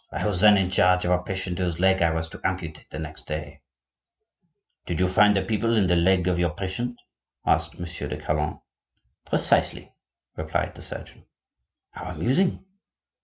"I 0.11 0.25
was 0.25 0.39
then 0.39 0.57
in 0.57 0.71
charge 0.71 1.05
of 1.05 1.11
a 1.11 1.19
patient 1.21 1.59
whose 1.59 1.79
leg 1.79 2.01
I 2.01 2.09
was 2.09 2.27
to 2.29 2.41
amputate 2.43 2.89
the 2.89 2.97
next 2.97 3.27
day—" 3.27 3.61
"Did 4.87 4.99
you 4.99 5.07
find 5.07 5.37
the 5.37 5.43
People 5.43 5.77
in 5.77 5.85
the 5.85 5.95
leg 5.95 6.27
of 6.27 6.39
your 6.39 6.49
patient?" 6.55 6.99
asked 7.45 7.77
Monsieur 7.77 8.07
de 8.07 8.17
Calonne. 8.17 8.61
"Precisely," 9.25 9.93
replied 10.35 10.73
the 10.73 10.81
surgeon. 10.81 11.27
"How 11.91 12.05
amusing!" 12.15 12.65